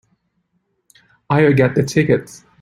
I'll 1.29 1.53
get 1.53 1.75
the 1.75 1.83
tickets. 1.83 2.43